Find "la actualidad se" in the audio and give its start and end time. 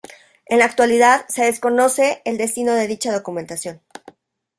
0.57-1.43